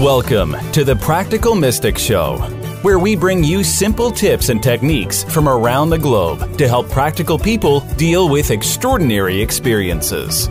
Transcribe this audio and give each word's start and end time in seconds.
Welcome 0.00 0.56
to 0.72 0.82
the 0.82 0.96
Practical 0.96 1.54
Mystic 1.54 1.98
Show, 1.98 2.38
where 2.80 2.98
we 2.98 3.14
bring 3.14 3.44
you 3.44 3.62
simple 3.62 4.10
tips 4.10 4.48
and 4.48 4.62
techniques 4.62 5.24
from 5.24 5.46
around 5.46 5.90
the 5.90 5.98
globe 5.98 6.56
to 6.56 6.66
help 6.66 6.88
practical 6.88 7.38
people 7.38 7.80
deal 7.98 8.30
with 8.30 8.50
extraordinary 8.50 9.42
experiences. 9.42 10.48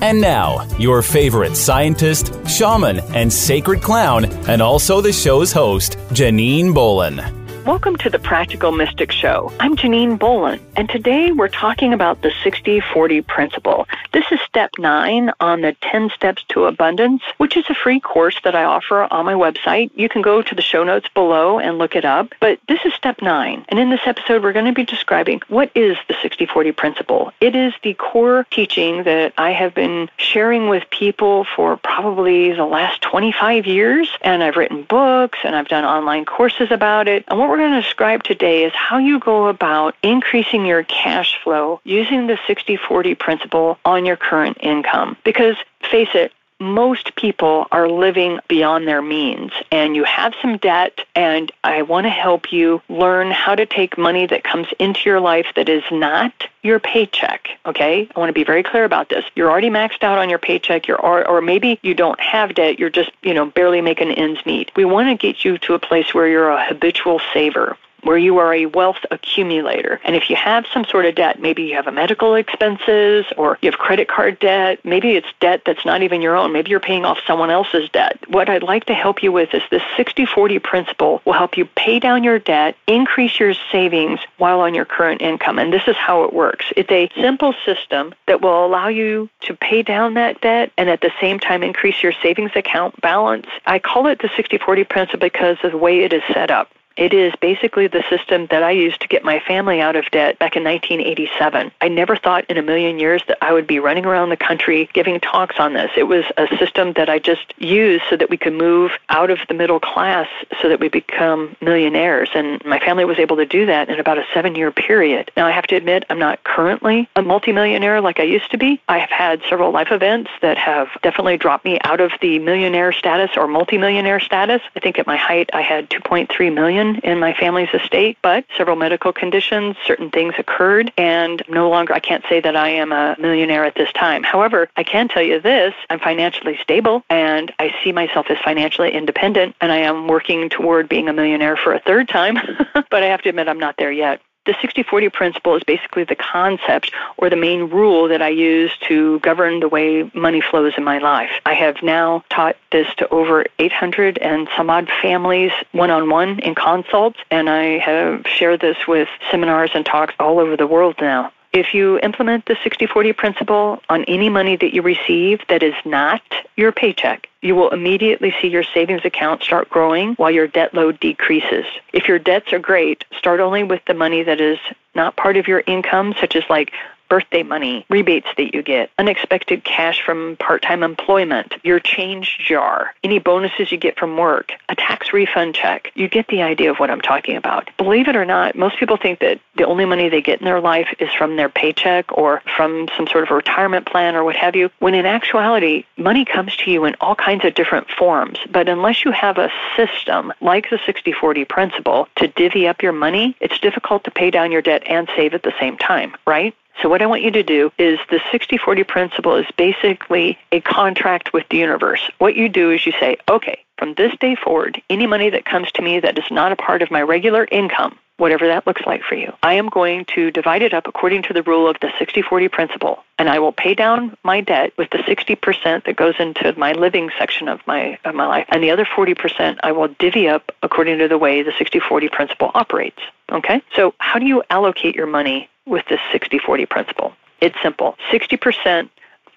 And 0.00 0.18
now, 0.18 0.66
your 0.78 1.02
favorite 1.02 1.56
scientist, 1.56 2.32
shaman, 2.48 3.00
and 3.14 3.30
sacred 3.30 3.82
clown, 3.82 4.24
and 4.48 4.62
also 4.62 5.02
the 5.02 5.12
show's 5.12 5.52
host, 5.52 5.98
Janine 6.14 6.72
Bolon. 6.72 7.39
Welcome 7.66 7.96
to 7.96 8.08
the 8.08 8.18
Practical 8.18 8.72
Mystic 8.72 9.12
Show. 9.12 9.52
I'm 9.60 9.76
Janine 9.76 10.18
Bolon, 10.18 10.58
and 10.76 10.88
today 10.88 11.30
we're 11.30 11.48
talking 11.48 11.92
about 11.92 12.22
the 12.22 12.32
60 12.42 12.80
40 12.80 13.20
principle. 13.20 13.86
This 14.12 14.24
is 14.32 14.40
step 14.40 14.70
nine 14.78 15.30
on 15.40 15.60
the 15.60 15.76
10 15.82 16.08
Steps 16.14 16.42
to 16.48 16.64
Abundance, 16.64 17.22
which 17.36 17.58
is 17.58 17.66
a 17.68 17.74
free 17.74 18.00
course 18.00 18.38
that 18.44 18.54
I 18.54 18.64
offer 18.64 19.02
on 19.12 19.26
my 19.26 19.34
website. 19.34 19.90
You 19.94 20.08
can 20.08 20.22
go 20.22 20.40
to 20.40 20.54
the 20.54 20.62
show 20.62 20.84
notes 20.84 21.08
below 21.14 21.58
and 21.58 21.76
look 21.76 21.94
it 21.94 22.06
up, 22.06 22.32
but 22.40 22.58
this 22.66 22.80
is 22.86 22.94
step 22.94 23.20
nine. 23.20 23.66
And 23.68 23.78
in 23.78 23.90
this 23.90 24.06
episode, 24.06 24.42
we're 24.42 24.54
going 24.54 24.64
to 24.64 24.72
be 24.72 24.84
describing 24.84 25.42
what 25.48 25.70
is 25.74 25.98
the 26.08 26.14
60 26.22 26.46
40 26.46 26.72
principle. 26.72 27.32
It 27.42 27.54
is 27.54 27.74
the 27.82 27.92
core 27.92 28.46
teaching 28.50 29.02
that 29.02 29.34
I 29.36 29.50
have 29.50 29.74
been 29.74 30.08
sharing 30.16 30.70
with 30.70 30.88
people 30.88 31.44
for 31.54 31.76
probably 31.76 32.54
the 32.54 32.64
last 32.64 33.02
25 33.02 33.66
years, 33.66 34.08
and 34.22 34.42
I've 34.42 34.56
written 34.56 34.82
books 34.84 35.40
and 35.44 35.54
I've 35.54 35.68
done 35.68 35.84
online 35.84 36.24
courses 36.24 36.70
about 36.70 37.06
it. 37.06 37.24
And 37.28 37.38
what 37.38 37.49
we're 37.50 37.56
going 37.56 37.72
to 37.72 37.82
describe 37.82 38.22
today 38.22 38.62
is 38.62 38.72
how 38.76 38.98
you 38.98 39.18
go 39.18 39.48
about 39.48 39.96
increasing 40.04 40.64
your 40.64 40.84
cash 40.84 41.36
flow 41.42 41.80
using 41.82 42.28
the 42.28 42.38
60 42.46 42.76
40 42.76 43.16
principle 43.16 43.76
on 43.84 44.06
your 44.06 44.16
current 44.16 44.56
income. 44.60 45.16
Because 45.24 45.56
face 45.90 46.10
it, 46.14 46.32
most 46.60 47.16
people 47.16 47.66
are 47.72 47.88
living 47.88 48.38
beyond 48.46 48.86
their 48.86 49.00
means 49.00 49.50
and 49.72 49.96
you 49.96 50.04
have 50.04 50.34
some 50.42 50.58
debt 50.58 51.00
and 51.14 51.50
I 51.64 51.82
want 51.82 52.04
to 52.04 52.10
help 52.10 52.52
you 52.52 52.82
learn 52.88 53.30
how 53.30 53.54
to 53.54 53.64
take 53.64 53.96
money 53.96 54.26
that 54.26 54.44
comes 54.44 54.68
into 54.78 55.08
your 55.08 55.20
life 55.20 55.46
that 55.56 55.68
is 55.68 55.82
not 55.90 56.32
your 56.62 56.78
paycheck, 56.78 57.48
okay? 57.64 58.06
I 58.14 58.20
want 58.20 58.28
to 58.28 58.34
be 58.34 58.44
very 58.44 58.62
clear 58.62 58.84
about 58.84 59.08
this. 59.08 59.24
You're 59.34 59.50
already 59.50 59.70
maxed 59.70 60.02
out 60.02 60.18
on 60.18 60.28
your 60.28 60.38
paycheck, 60.38 60.86
you're 60.86 61.00
or, 61.00 61.26
or 61.26 61.40
maybe 61.40 61.78
you 61.82 61.94
don't 61.94 62.20
have 62.20 62.54
debt, 62.54 62.78
you're 62.78 62.90
just, 62.90 63.10
you 63.22 63.32
know, 63.32 63.46
barely 63.46 63.80
making 63.80 64.12
ends 64.12 64.44
meet. 64.44 64.70
We 64.76 64.84
want 64.84 65.08
to 65.08 65.14
get 65.14 65.44
you 65.44 65.56
to 65.58 65.74
a 65.74 65.78
place 65.78 66.12
where 66.12 66.28
you're 66.28 66.50
a 66.50 66.66
habitual 66.66 67.20
saver 67.32 67.78
where 68.02 68.18
you 68.18 68.38
are 68.38 68.54
a 68.54 68.66
wealth 68.66 69.04
accumulator. 69.10 70.00
And 70.04 70.16
if 70.16 70.30
you 70.30 70.36
have 70.36 70.66
some 70.72 70.84
sort 70.84 71.06
of 71.06 71.14
debt, 71.14 71.40
maybe 71.40 71.62
you 71.64 71.74
have 71.74 71.86
a 71.86 71.92
medical 71.92 72.34
expenses 72.34 73.26
or 73.36 73.58
you 73.62 73.70
have 73.70 73.78
credit 73.78 74.08
card 74.08 74.38
debt, 74.38 74.80
maybe 74.84 75.12
it's 75.12 75.28
debt 75.40 75.62
that's 75.64 75.84
not 75.84 76.02
even 76.02 76.22
your 76.22 76.36
own. 76.36 76.52
Maybe 76.52 76.70
you're 76.70 76.80
paying 76.80 77.04
off 77.04 77.18
someone 77.26 77.50
else's 77.50 77.88
debt. 77.90 78.18
What 78.28 78.48
I'd 78.48 78.62
like 78.62 78.84
to 78.86 78.94
help 78.94 79.22
you 79.22 79.32
with 79.32 79.54
is 79.54 79.62
this 79.70 79.82
60-40 79.96 80.62
principle 80.62 81.22
will 81.24 81.32
help 81.32 81.56
you 81.56 81.64
pay 81.64 81.98
down 81.98 82.24
your 82.24 82.38
debt, 82.38 82.76
increase 82.86 83.38
your 83.38 83.54
savings 83.72 84.20
while 84.38 84.60
on 84.60 84.74
your 84.74 84.84
current 84.84 85.22
income. 85.22 85.58
And 85.58 85.72
this 85.72 85.86
is 85.86 85.96
how 85.96 86.24
it 86.24 86.32
works. 86.32 86.66
It's 86.76 86.90
a 86.90 87.10
simple 87.20 87.54
system 87.64 88.14
that 88.26 88.40
will 88.40 88.64
allow 88.64 88.88
you 88.88 89.28
to 89.42 89.54
pay 89.54 89.82
down 89.82 90.14
that 90.14 90.40
debt 90.40 90.72
and 90.76 90.88
at 90.88 91.00
the 91.00 91.12
same 91.20 91.38
time 91.38 91.62
increase 91.62 92.02
your 92.02 92.12
savings 92.22 92.52
account 92.54 93.00
balance. 93.00 93.46
I 93.66 93.78
call 93.78 94.06
it 94.06 94.20
the 94.20 94.28
60-40 94.28 94.88
principle 94.88 95.20
because 95.20 95.58
of 95.62 95.72
the 95.72 95.78
way 95.78 96.00
it 96.00 96.12
is 96.12 96.22
set 96.32 96.50
up. 96.50 96.70
It 97.00 97.14
is 97.14 97.32
basically 97.40 97.86
the 97.86 98.04
system 98.10 98.46
that 98.50 98.62
I 98.62 98.72
used 98.72 99.00
to 99.00 99.08
get 99.08 99.24
my 99.24 99.40
family 99.40 99.80
out 99.80 99.96
of 99.96 100.04
debt 100.10 100.38
back 100.38 100.54
in 100.54 100.64
1987. 100.64 101.72
I 101.80 101.88
never 101.88 102.14
thought 102.14 102.44
in 102.50 102.58
a 102.58 102.62
million 102.62 102.98
years 102.98 103.22
that 103.26 103.38
I 103.40 103.54
would 103.54 103.66
be 103.66 103.78
running 103.78 104.04
around 104.04 104.28
the 104.28 104.36
country 104.36 104.86
giving 104.92 105.18
talks 105.18 105.58
on 105.58 105.72
this. 105.72 105.90
It 105.96 106.08
was 106.08 106.26
a 106.36 106.46
system 106.58 106.92
that 106.96 107.08
I 107.08 107.18
just 107.18 107.54
used 107.56 108.04
so 108.10 108.18
that 108.18 108.28
we 108.28 108.36
could 108.36 108.52
move 108.52 108.90
out 109.08 109.30
of 109.30 109.38
the 109.48 109.54
middle 109.54 109.80
class 109.80 110.28
so 110.60 110.68
that 110.68 110.78
we 110.78 110.90
become 110.90 111.56
millionaires. 111.62 112.28
And 112.34 112.62
my 112.66 112.78
family 112.78 113.06
was 113.06 113.18
able 113.18 113.36
to 113.38 113.46
do 113.46 113.64
that 113.64 113.88
in 113.88 113.98
about 113.98 114.18
a 114.18 114.26
seven 114.34 114.54
year 114.54 114.70
period. 114.70 115.30
Now, 115.38 115.46
I 115.46 115.52
have 115.52 115.68
to 115.68 115.76
admit, 115.76 116.04
I'm 116.10 116.18
not 116.18 116.44
currently 116.44 117.08
a 117.16 117.22
multimillionaire 117.22 118.02
like 118.02 118.20
I 118.20 118.24
used 118.24 118.50
to 118.50 118.58
be. 118.58 118.78
I 118.88 118.98
have 118.98 119.08
had 119.08 119.40
several 119.48 119.72
life 119.72 119.90
events 119.90 120.30
that 120.42 120.58
have 120.58 120.88
definitely 121.02 121.38
dropped 121.38 121.64
me 121.64 121.78
out 121.82 122.02
of 122.02 122.12
the 122.20 122.38
millionaire 122.40 122.92
status 122.92 123.30
or 123.38 123.46
multimillionaire 123.46 124.20
status. 124.20 124.60
I 124.76 124.80
think 124.80 124.98
at 124.98 125.06
my 125.06 125.16
height, 125.16 125.48
I 125.54 125.62
had 125.62 125.88
2.3 125.88 126.52
million 126.52 126.89
in 126.98 127.18
my 127.18 127.32
family's 127.34 127.68
estate, 127.72 128.18
but 128.22 128.44
several 128.56 128.76
medical 128.76 129.12
conditions, 129.12 129.76
certain 129.86 130.10
things 130.10 130.34
occurred, 130.38 130.92
and 130.96 131.42
no 131.48 131.68
longer, 131.68 131.94
I 131.94 132.00
can't 132.00 132.24
say 132.28 132.40
that 132.40 132.56
I 132.56 132.68
am 132.70 132.92
a 132.92 133.16
millionaire 133.18 133.64
at 133.64 133.74
this 133.74 133.92
time. 133.92 134.22
However, 134.22 134.68
I 134.76 134.82
can 134.82 135.08
tell 135.08 135.22
you 135.22 135.40
this 135.40 135.74
I'm 135.88 136.00
financially 136.00 136.58
stable, 136.62 137.04
and 137.10 137.52
I 137.58 137.74
see 137.82 137.92
myself 137.92 138.26
as 138.30 138.38
financially 138.38 138.92
independent, 138.92 139.56
and 139.60 139.72
I 139.72 139.78
am 139.78 140.08
working 140.08 140.48
toward 140.48 140.88
being 140.88 141.08
a 141.08 141.12
millionaire 141.12 141.56
for 141.56 141.72
a 141.72 141.80
third 141.80 142.08
time, 142.08 142.38
but 142.74 143.02
I 143.02 143.06
have 143.06 143.22
to 143.22 143.28
admit 143.28 143.48
I'm 143.48 143.60
not 143.60 143.76
there 143.76 143.92
yet. 143.92 144.20
The 144.46 144.54
60 144.62 144.84
40 144.84 145.10
principle 145.10 145.54
is 145.54 145.62
basically 145.64 146.04
the 146.04 146.16
concept 146.16 146.92
or 147.18 147.28
the 147.28 147.36
main 147.36 147.68
rule 147.68 148.08
that 148.08 148.22
I 148.22 148.30
use 148.30 148.72
to 148.88 149.20
govern 149.20 149.60
the 149.60 149.68
way 149.68 150.10
money 150.14 150.40
flows 150.40 150.72
in 150.78 150.84
my 150.84 150.96
life. 150.96 151.30
I 151.44 151.52
have 151.52 151.82
now 151.82 152.24
taught 152.30 152.56
this 152.72 152.86
to 152.96 153.08
over 153.10 153.44
800 153.58 154.16
and 154.18 154.48
some 154.56 154.70
odd 154.70 154.88
families 155.02 155.52
one 155.72 155.90
on 155.90 156.08
one 156.08 156.38
in 156.38 156.54
consults, 156.54 157.18
and 157.30 157.50
I 157.50 157.78
have 157.78 158.26
shared 158.26 158.60
this 158.60 158.78
with 158.88 159.08
seminars 159.30 159.72
and 159.74 159.84
talks 159.84 160.14
all 160.18 160.38
over 160.38 160.56
the 160.56 160.66
world 160.66 160.96
now. 161.00 161.32
If 161.52 161.74
you 161.74 161.98
implement 162.00 162.46
the 162.46 162.56
60 162.62 162.86
40 162.86 163.12
principle 163.12 163.82
on 163.88 164.04
any 164.04 164.28
money 164.28 164.56
that 164.56 164.72
you 164.72 164.82
receive 164.82 165.40
that 165.48 165.64
is 165.64 165.74
not 165.84 166.22
your 166.56 166.70
paycheck, 166.70 167.28
you 167.42 167.56
will 167.56 167.70
immediately 167.70 168.32
see 168.40 168.46
your 168.46 168.62
savings 168.62 169.04
account 169.04 169.42
start 169.42 169.68
growing 169.68 170.14
while 170.14 170.30
your 170.30 170.46
debt 170.46 170.74
load 170.74 171.00
decreases. 171.00 171.64
If 171.92 172.06
your 172.06 172.20
debts 172.20 172.52
are 172.52 172.60
great, 172.60 173.04
start 173.18 173.40
only 173.40 173.64
with 173.64 173.84
the 173.86 173.94
money 173.94 174.22
that 174.22 174.40
is 174.40 174.58
not 174.94 175.16
part 175.16 175.36
of 175.36 175.48
your 175.48 175.64
income, 175.66 176.14
such 176.20 176.36
as 176.36 176.44
like 176.48 176.72
birthday 177.10 177.42
money, 177.42 177.84
rebates 177.90 178.28
that 178.38 178.54
you 178.54 178.62
get, 178.62 178.90
unexpected 178.98 179.64
cash 179.64 180.00
from 180.00 180.36
part 180.38 180.62
time 180.62 180.82
employment, 180.82 181.54
your 181.62 181.80
change 181.80 182.38
jar, 182.38 182.94
any 183.04 183.18
bonuses 183.18 183.70
you 183.70 183.76
get 183.76 183.98
from 183.98 184.16
work, 184.16 184.52
a 184.70 184.74
tax 184.74 185.12
refund 185.12 185.54
check. 185.54 185.92
You 185.94 186.08
get 186.08 186.28
the 186.28 186.40
idea 186.40 186.70
of 186.70 186.78
what 186.78 186.90
I'm 186.90 187.00
talking 187.02 187.36
about. 187.36 187.68
Believe 187.76 188.08
it 188.08 188.16
or 188.16 188.24
not, 188.24 188.54
most 188.54 188.78
people 188.78 188.96
think 188.96 189.18
that 189.18 189.40
the 189.56 189.66
only 189.66 189.84
money 189.84 190.08
they 190.08 190.22
get 190.22 190.40
in 190.40 190.46
their 190.46 190.60
life 190.60 190.88
is 190.98 191.10
from 191.12 191.36
their 191.36 191.48
paycheck 191.48 192.16
or 192.16 192.40
from 192.56 192.88
some 192.96 193.06
sort 193.08 193.24
of 193.24 193.30
retirement 193.30 193.86
plan 193.86 194.14
or 194.16 194.24
what 194.24 194.36
have 194.36 194.56
you, 194.56 194.70
when 194.78 194.94
in 194.94 195.04
actuality, 195.04 195.84
money 195.96 196.24
comes 196.24 196.56
to 196.56 196.70
you 196.70 196.84
in 196.84 196.94
all 197.00 197.16
kinds 197.16 197.44
of 197.44 197.54
different 197.54 197.90
forms. 197.90 198.38
But 198.50 198.68
unless 198.68 199.04
you 199.04 199.10
have 199.10 199.36
a 199.36 199.50
system 199.76 200.32
like 200.40 200.70
the 200.70 200.78
60 200.86 201.12
40 201.12 201.44
principle 201.44 202.08
to 202.16 202.28
divvy 202.28 202.68
up 202.68 202.82
your 202.82 202.92
money, 202.92 203.36
it's 203.40 203.58
difficult 203.58 204.04
to 204.04 204.10
pay 204.10 204.30
down 204.30 204.52
your 204.52 204.62
debt 204.62 204.82
and 204.86 205.08
save 205.16 205.34
at 205.34 205.42
the 205.42 205.52
same 205.58 205.76
time, 205.76 206.14
right? 206.26 206.54
So, 206.82 206.88
what 206.88 207.02
I 207.02 207.06
want 207.06 207.22
you 207.22 207.30
to 207.32 207.42
do 207.42 207.70
is 207.78 207.98
the 208.10 208.20
60 208.30 208.56
40 208.56 208.84
principle 208.84 209.36
is 209.36 209.46
basically 209.56 210.38
a 210.50 210.60
contract 210.60 211.32
with 211.32 211.48
the 211.50 211.58
universe. 211.58 212.00
What 212.18 212.36
you 212.36 212.48
do 212.48 212.70
is 212.70 212.86
you 212.86 212.92
say, 212.92 213.16
okay, 213.28 213.64
from 213.76 213.94
this 213.94 214.12
day 214.18 214.34
forward, 214.34 214.80
any 214.88 215.06
money 215.06 215.30
that 215.30 215.44
comes 215.44 215.70
to 215.72 215.82
me 215.82 216.00
that 216.00 216.18
is 216.18 216.30
not 216.30 216.52
a 216.52 216.56
part 216.56 216.82
of 216.82 216.90
my 216.90 217.02
regular 217.02 217.46
income, 217.50 217.98
whatever 218.20 218.46
that 218.46 218.66
looks 218.66 218.82
like 218.86 219.02
for 219.02 219.16
you, 219.16 219.32
I 219.42 219.54
am 219.54 219.68
going 219.68 220.04
to 220.14 220.30
divide 220.30 220.62
it 220.62 220.72
up 220.72 220.86
according 220.86 221.22
to 221.24 221.32
the 221.32 221.42
rule 221.42 221.68
of 221.68 221.76
the 221.80 221.90
60 221.98 222.22
40 222.22 222.48
principle. 222.48 223.04
And 223.18 223.28
I 223.28 223.38
will 223.38 223.52
pay 223.52 223.74
down 223.74 224.16
my 224.22 224.40
debt 224.40 224.72
with 224.78 224.88
the 224.90 224.98
60% 224.98 225.84
that 225.84 225.96
goes 225.96 226.14
into 226.18 226.54
my 226.56 226.72
living 226.72 227.10
section 227.18 227.48
of 227.48 227.60
my, 227.66 227.98
of 228.04 228.14
my 228.14 228.26
life. 228.26 228.46
And 228.48 228.62
the 228.62 228.70
other 228.70 228.86
40% 228.86 229.58
I 229.62 229.72
will 229.72 229.88
divvy 229.98 230.26
up 230.26 230.52
according 230.62 230.98
to 230.98 231.08
the 231.08 231.18
way 231.18 231.42
the 231.42 231.52
60 231.58 231.80
40 231.80 232.08
principle 232.08 232.50
operates. 232.54 233.00
Okay? 233.30 233.60
So, 233.74 233.94
how 233.98 234.18
do 234.18 234.26
you 234.26 234.42
allocate 234.48 234.94
your 234.94 235.06
money 235.06 235.50
with 235.70 235.86
this 235.88 236.00
60 236.12 236.38
40 236.38 236.66
principle. 236.66 237.12
It's 237.40 237.56
simple 237.62 237.96
60%. 238.12 238.90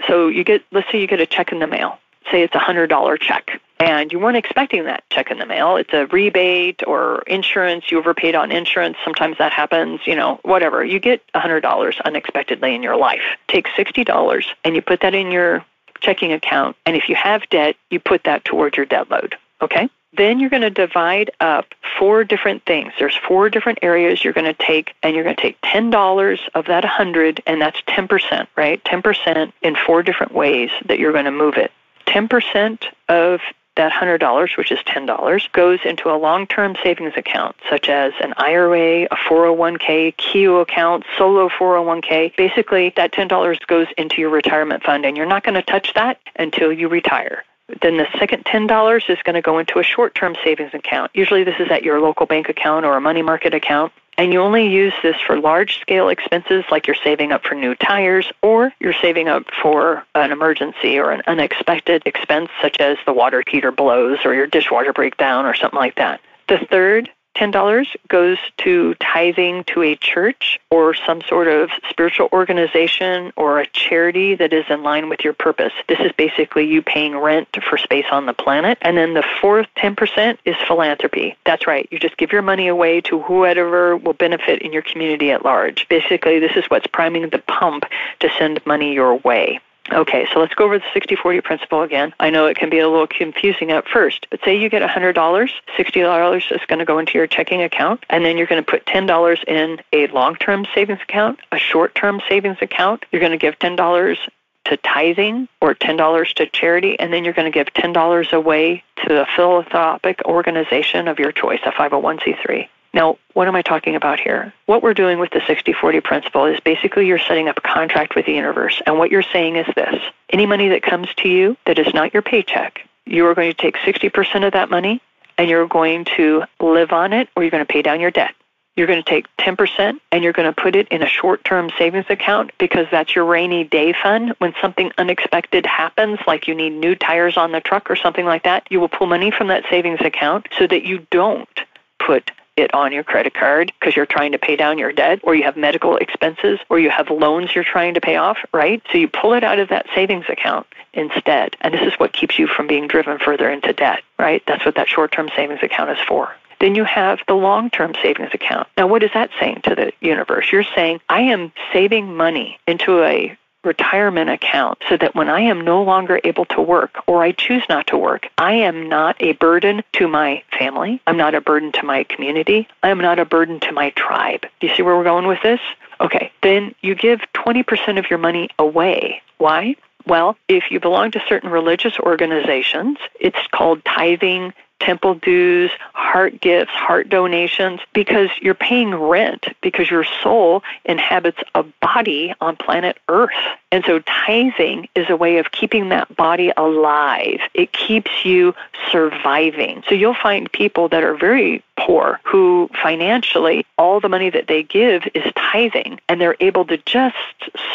So 0.08 0.28
you 0.28 0.44
get, 0.44 0.64
let's 0.72 0.92
say 0.92 1.00
you 1.00 1.08
get 1.08 1.22
a 1.22 1.26
check 1.26 1.52
in 1.52 1.60
the 1.60 1.68
mail. 1.68 2.00
Say 2.32 2.42
it's 2.42 2.56
a 2.56 2.60
$100 2.60 3.20
check 3.22 3.62
and 3.84 4.14
you 4.14 4.20
weren't 4.20 4.38
expecting 4.38 4.86
that 4.86 5.04
check 5.10 5.30
in 5.30 5.40
the 5.40 5.46
mail. 5.46 5.76
It's 5.76 5.94
a 5.94 6.06
rebate 6.06 6.88
or 6.88 7.22
insurance. 7.28 7.92
You 7.92 8.00
overpaid 8.00 8.34
on 8.34 8.50
insurance. 8.50 8.96
Sometimes 9.04 9.38
that 9.40 9.52
happens, 9.52 10.00
you 10.06 10.16
know, 10.16 10.40
whatever. 10.44 10.86
You 10.86 11.00
get 11.00 11.22
$100 11.36 12.02
unexpectedly 12.06 12.76
in 12.76 12.82
your 12.82 12.96
life. 12.96 13.24
Take 13.50 13.68
$60 13.68 14.46
and 14.64 14.74
you 14.74 14.82
put 14.82 15.02
that 15.02 15.14
in 15.14 15.32
your 15.32 15.66
checking 16.00 16.32
account. 16.32 16.78
And 16.86 16.96
if 16.96 17.10
you 17.10 17.16
have 17.16 17.50
debt, 17.50 17.76
you 17.90 18.00
put 18.00 18.24
that 18.24 18.46
towards 18.46 18.78
your 18.78 18.86
debt 18.86 19.12
load. 19.12 19.36
Okay? 19.62 19.90
Then 20.16 20.40
you're 20.40 20.50
going 20.50 20.62
to 20.62 20.70
divide 20.70 21.32
up 21.42 21.66
four 22.00 22.24
different 22.24 22.64
things. 22.66 22.94
There's 22.98 23.18
four 23.28 23.50
different 23.50 23.80
areas 23.82 24.24
you're 24.24 24.32
going 24.32 24.46
to 24.46 24.54
take, 24.54 24.94
and 25.04 25.14
you're 25.14 25.26
going 25.26 25.36
to 25.36 25.42
take 25.42 25.60
$10 25.62 26.40
of 26.56 26.66
that 26.68 26.84
100, 26.84 27.44
and 27.48 27.60
that's 27.60 27.82
10%, 27.82 28.48
right? 28.56 28.82
10% 28.86 29.52
in 29.62 29.76
four 29.76 30.04
different 30.04 30.34
ways 30.34 30.70
that 30.86 31.00
you're 31.00 31.12
going 31.12 31.26
to 31.26 31.32
move 31.32 31.56
it. 31.58 31.72
10% 32.06 32.86
of 33.10 33.42
that 33.76 33.92
$100, 33.92 34.58
which 34.58 34.72
is 34.72 34.80
$10, 34.80 35.52
goes 35.52 35.80
into 35.86 36.10
a 36.10 36.18
long 36.18 36.46
term 36.48 36.76
savings 36.84 37.14
account, 37.18 37.56
such 37.70 37.90
as 37.90 38.14
an 38.22 38.34
IRA, 38.38 39.04
a 39.06 39.16
401k, 39.16 40.16
Keogh 40.18 40.60
account, 40.60 41.04
solo 41.18 41.50
401k. 41.50 42.36
Basically, 42.36 42.94
that 42.96 43.12
$10 43.12 43.68
goes 43.68 43.88
into 43.98 44.22
your 44.22 44.30
retirement 44.30 44.84
fund, 44.84 45.06
and 45.06 45.18
you're 45.18 45.26
not 45.26 45.44
going 45.44 45.56
to 45.56 45.64
touch 45.64 45.94
that 45.96 46.20
until 46.36 46.72
you 46.72 46.88
retire. 46.88 47.44
Then 47.82 47.98
the 47.98 48.08
second 48.20 48.46
$10 48.46 49.10
is 49.10 49.18
going 49.24 49.36
to 49.36 49.42
go 49.42 49.58
into 49.58 49.80
a 49.80 49.84
short 49.84 50.14
term 50.16 50.36
savings 50.44 50.74
account. 50.74 51.12
Usually, 51.14 51.44
this 51.44 51.56
is 51.60 51.72
at 51.72 51.84
your 51.84 52.00
local 52.02 52.26
bank 52.26 52.50
account 52.50 52.86
or 52.86 52.96
a 52.96 53.02
money 53.02 53.22
market 53.22 53.54
account. 53.54 53.94
And 54.18 54.32
you 54.32 54.42
only 54.42 54.68
use 54.68 54.94
this 55.02 55.16
for 55.26 55.40
large 55.40 55.80
scale 55.80 56.10
expenses 56.10 56.64
like 56.70 56.88
you're 56.88 56.96
saving 57.04 57.32
up 57.32 57.44
for 57.44 57.56
new 57.56 57.76
tires 57.76 58.32
or 58.42 58.72
you're 58.80 58.94
saving 58.94 59.28
up 59.28 59.46
for 59.62 60.06
an 60.14 60.32
emergency 60.32 61.00
or 61.00 61.12
an 61.12 61.24
unexpected 61.26 62.04
expense 62.06 62.50
such 62.62 62.80
as 62.80 62.98
the 63.06 63.14
water 63.14 63.44
heater 63.48 63.72
blows 63.72 64.20
or 64.24 64.34
your 64.34 64.48
dishwasher 64.48 64.94
breakdown 64.94 65.46
or 65.46 65.56
something 65.56 65.80
like 65.80 65.96
that. 65.96 66.22
The 66.48 66.60
third 66.70 67.10
$10 67.36 67.86
goes 68.08 68.38
to 68.58 68.94
tithing 68.96 69.64
to 69.66 69.82
a 69.82 69.96
church 69.96 70.60
or 70.70 70.94
some 70.94 71.22
sort 71.22 71.48
of 71.48 71.70
spiritual 71.90 72.30
organization 72.32 73.32
or 73.36 73.60
a 73.60 73.68
charity 73.68 74.36
that 74.36 74.54
is 74.54 74.66
in 74.70 74.84
line 74.84 75.10
with 75.10 75.24
your 75.24 75.34
purpose. 75.34 75.74
This 75.88 76.00
is 76.00 76.12
basically 76.14 76.66
you 76.66 76.82
paying 76.82 77.18
rent 77.18 77.58
for 77.68 77.78
space 77.78 78.06
on 78.12 78.26
the 78.26 78.34
planet. 78.34 78.78
And 78.82 78.98
then 78.98 79.14
the 79.14 79.24
fourth 79.42 79.68
10% 79.78 80.38
is 80.46 80.56
philanthropy. 80.68 81.36
That's 81.46 81.68
right. 81.68 81.88
You 81.92 82.00
just 82.00 82.18
give 82.18 82.32
your 82.32 82.42
money 82.42 82.68
away 82.68 83.02
to 83.02 83.22
whoever 83.22 83.98
will 83.98 84.14
benefit 84.14 84.62
in 84.62 84.74
your 84.74 84.84
community 84.84 85.32
at 85.32 85.44
large. 85.44 85.88
Basically, 85.90 86.40
this 86.40 86.56
is 86.56 86.66
what's 86.66 86.88
priming 86.88 87.30
the 87.30 87.40
pump 87.40 87.86
to 88.20 88.30
send 88.38 88.66
money 88.66 88.94
your 88.94 89.16
way. 89.18 89.60
Okay, 89.92 90.26
so 90.34 90.40
let's 90.40 90.54
go 90.54 90.64
over 90.64 90.80
the 90.80 90.86
60 90.94 91.16
40 91.18 91.42
principle 91.42 91.82
again. 91.82 92.14
I 92.20 92.30
know 92.30 92.46
it 92.46 92.58
can 92.58 92.70
be 92.70 92.80
a 92.80 92.88
little 92.88 93.08
confusing 93.08 93.72
at 93.72 93.88
first, 93.88 94.28
but 94.30 94.40
say 94.46 94.58
you 94.58 94.70
get 94.70 94.82
$100, 94.82 95.14
$60 95.14 96.52
is 96.52 96.62
going 96.68 96.80
to 96.80 96.86
go 96.86 97.00
into 97.00 97.18
your 97.18 97.28
checking 97.28 97.62
account, 97.62 98.06
and 98.10 98.24
then 98.24 98.38
you're 98.38 98.48
going 98.48 98.64
to 98.64 98.70
put 98.70 98.86
$10 98.86 99.44
in 99.44 99.82
a 99.92 100.08
long 100.08 100.36
term 100.36 100.66
savings 100.74 101.02
account, 101.02 101.40
a 101.52 101.58
short 101.58 101.96
term 101.96 102.22
savings 102.30 102.58
account. 102.62 103.06
You're 103.12 103.20
going 103.20 103.34
to 103.34 103.38
give 103.38 103.60
$10 103.60 104.18
to 104.66 104.78
tithing 104.78 105.50
or 105.60 105.76
$10 105.76 106.34
to 106.36 106.46
charity, 106.48 106.98
and 106.98 107.12
then 107.12 107.26
you're 107.26 107.34
going 107.34 107.52
to 107.52 107.56
give 107.56 107.68
$10 107.74 108.32
away 108.32 108.84
to 109.06 109.22
a 109.22 109.26
philanthropic 109.36 110.22
organization 110.24 111.10
of 111.10 111.20
your 111.20 111.34
choice, 111.34 111.60
a 111.66 111.72
501c3. 111.72 112.70
Now, 112.94 113.18
what 113.34 113.48
am 113.48 113.56
I 113.56 113.64
talking 113.64 113.96
about 113.96 114.20
here? 114.20 114.54
What 114.68 114.84
we're 114.84 114.94
doing 114.94 115.18
with 115.18 115.32
the 115.32 115.42
60 115.48 115.74
40 115.74 116.02
principle 116.02 116.46
is 116.46 116.60
basically 116.60 117.08
you're 117.08 117.18
setting 117.18 117.50
up 117.50 117.58
a 117.58 117.62
contract 117.62 118.16
with 118.16 118.28
the 118.28 118.34
universe. 118.34 118.82
And 118.86 119.00
what 119.00 119.10
you're 119.10 119.24
saying 119.24 119.56
is 119.56 119.66
this 119.76 119.96
any 120.30 120.46
money 120.46 120.70
that 120.70 120.84
comes 120.84 121.08
to 121.18 121.28
you 121.28 121.58
that 121.66 121.80
is 121.80 121.94
not 121.94 122.14
your 122.14 122.22
paycheck, 122.22 122.88
you 123.06 123.26
are 123.26 123.36
going 123.36 123.52
to 123.52 123.58
take 123.58 123.78
60% 123.78 124.46
of 124.46 124.54
that 124.54 124.70
money 124.70 125.02
and 125.38 125.50
you're 125.50 125.68
going 125.68 126.06
to 126.16 126.44
live 126.60 126.92
on 126.92 127.14
it 127.14 127.30
or 127.36 127.44
you're 127.44 127.52
going 127.52 127.66
to 127.66 127.72
pay 127.72 127.82
down 127.82 128.00
your 128.00 128.12
debt. 128.12 128.36
You're 128.76 128.88
going 128.88 129.04
to 129.04 129.10
take 129.10 129.28
10% 129.38 130.00
and 130.12 130.24
you're 130.24 130.34
going 130.34 130.52
to 130.52 130.62
put 130.62 130.76
it 130.76 130.88
in 130.88 131.04
a 131.04 131.08
short 131.08 131.44
term 131.44 131.70
savings 131.78 132.06
account 132.10 132.52
because 132.58 132.88
that's 132.92 133.16
your 133.16 133.26
rainy 133.26 133.64
day 133.64 133.94
fund. 133.94 134.34
When 134.40 134.54
something 134.62 134.92
unexpected 134.98 135.66
happens, 135.66 136.20
like 136.26 136.48
you 136.48 136.56
need 136.56 136.72
new 136.72 136.96
tires 136.96 137.38
on 137.38 137.52
the 137.52 137.62
truck 137.62 137.90
or 137.90 137.96
something 137.96 138.26
like 138.26 138.44
that, 138.44 138.68
you 138.72 138.80
will 138.80 138.90
pull 138.90 139.08
money 139.08 139.30
from 139.30 139.48
that 139.48 139.64
savings 139.70 140.02
account 140.02 140.48
so 140.58 140.66
that 140.68 140.86
you 140.86 141.06
don't 141.12 141.60
put 142.00 142.32
it 142.56 142.74
on 142.74 142.92
your 142.92 143.04
credit 143.04 143.34
card 143.34 143.72
because 143.80 143.96
you're 143.96 144.06
trying 144.06 144.32
to 144.32 144.38
pay 144.38 144.56
down 144.56 144.78
your 144.78 144.92
debt 144.92 145.20
or 145.24 145.36
you 145.36 145.44
have 145.44 145.58
medical 145.58 145.98
expenses 145.98 146.60
or 146.70 146.80
you 146.80 146.90
have 146.90 147.10
loans 147.10 147.54
you're 147.56 147.64
trying 147.64 147.96
to 147.96 148.02
pay 148.02 148.16
off, 148.16 148.38
right? 148.54 148.82
So 148.92 148.98
you 148.98 149.08
pull 149.08 149.34
it 149.34 149.44
out 149.44 149.60
of 149.60 149.70
that 149.70 149.88
savings 149.96 150.26
account 150.30 150.68
instead. 150.94 151.56
And 151.62 151.74
this 151.74 151.82
is 151.82 151.94
what 152.00 152.14
keeps 152.14 152.38
you 152.38 152.48
from 152.48 152.68
being 152.68 152.88
driven 152.88 153.18
further 153.18 153.50
into 153.50 153.74
debt, 153.74 154.04
right? 154.20 154.44
That's 154.46 154.66
what 154.66 154.76
that 154.76 154.88
short 154.88 155.12
term 155.12 155.30
savings 155.36 155.62
account 155.64 155.90
is 155.90 156.00
for. 156.08 156.36
Then 156.60 156.76
you 156.76 156.84
have 156.86 157.20
the 157.28 157.34
long 157.34 157.70
term 157.70 157.94
savings 158.02 158.30
account. 158.34 158.68
Now, 158.78 158.88
what 158.88 159.04
is 159.04 159.10
that 159.14 159.32
saying 159.40 159.62
to 159.64 159.76
the 159.76 159.92
universe? 160.00 160.52
You're 160.52 160.64
saying, 160.76 161.02
I 161.10 161.22
am 161.22 161.52
saving 161.74 162.16
money 162.16 162.60
into 162.68 163.04
a 163.04 163.38
retirement 163.64 164.30
account 164.30 164.80
so 164.90 164.98
that 164.98 165.16
when 165.16 165.30
I 165.30 165.42
am 165.42 165.62
no 165.62 165.84
longer 165.84 166.20
able 166.24 166.46
to 166.46 166.62
work 166.62 167.04
or 167.08 167.24
I 167.24 167.32
choose 167.32 167.64
not 167.70 167.88
to 167.88 167.98
work, 167.98 168.28
I 168.38 168.54
am 168.54 168.90
not 168.90 169.16
a 169.20 169.34
burden 169.34 169.84
to 169.94 170.08
my 170.08 170.44
family. 170.58 171.02
I'm 171.08 171.18
not 171.18 171.36
a 171.36 171.42
burden 171.42 171.72
to 171.74 171.86
my 171.86 172.04
community. 172.04 172.68
I 172.82 172.90
am 172.90 173.00
not 173.00 173.20
a 173.20 173.26
burden 173.26 173.60
to 173.62 173.72
my 173.72 173.92
tribe. 173.92 174.42
Do 174.60 174.68
you 174.68 174.76
see 174.76 174.84
where 174.84 174.96
we're 174.96 175.04
going 175.04 175.28
with 175.28 175.42
this? 175.42 175.62
Okay, 176.02 176.32
then 176.42 176.76
you 176.82 176.96
give 176.96 177.22
20% 177.34 177.98
of 178.00 178.10
your 178.10 178.20
money 178.20 178.50
away. 178.60 179.22
Why? 179.38 179.76
Well, 180.06 180.38
if 180.50 180.70
you 180.70 180.80
belong 180.80 181.12
to 181.12 181.22
certain 181.28 181.50
religious 181.50 181.98
organizations, 182.00 182.98
it's 183.20 183.48
called 183.52 183.86
tithing 183.86 184.54
temple 184.80 185.16
dues, 185.16 185.72
heart 185.94 186.42
gifts, 186.42 186.72
heart 186.72 187.10
donations, 187.10 187.80
because 187.94 188.30
you're 188.42 188.54
paying 188.54 188.94
rent 188.94 189.48
because 189.62 189.90
your 189.90 190.06
soul 190.22 190.64
inhabits 190.86 191.40
a 191.56 191.64
body 191.82 192.34
on 192.42 192.56
planet 192.56 192.98
Earth. 193.08 193.32
And 193.74 193.84
so 193.86 194.02
tithing 194.02 194.88
is 194.94 195.10
a 195.10 195.16
way 195.16 195.40
of 195.40 195.52
keeping 195.52 195.90
that 195.90 196.16
body 196.16 196.54
alive. 196.56 197.40
It 197.56 197.74
keeps 197.74 198.24
you 198.24 198.54
surviving. 198.92 199.84
So 199.90 199.96
you'll 199.96 200.14
find 200.14 200.52
people 200.52 200.90
that 200.90 201.04
are 201.04 201.16
very 201.16 201.64
poor 201.76 202.20
who 202.24 202.70
financially 202.84 203.66
all 203.80 204.00
the 204.00 204.10
money 204.10 204.30
that 204.30 204.46
they 204.46 204.62
give 204.62 205.08
is 205.16 205.24
tithing 205.36 206.00
and 206.08 206.22
they're 206.22 206.36
able 206.40 206.66
to 206.66 206.78
just 206.86 207.16